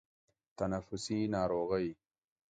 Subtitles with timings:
[0.57, 1.87] تنفسي ناروغۍ